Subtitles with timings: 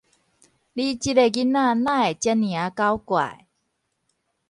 [0.03, 0.23] 你這个囡仔哪
[2.05, 3.45] 會遮爾仔狡怪！